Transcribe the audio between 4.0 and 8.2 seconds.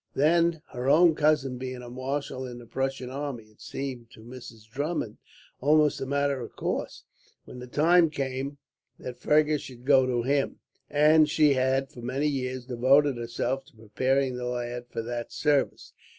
to Mrs. Drummond almost a matter of course, when the time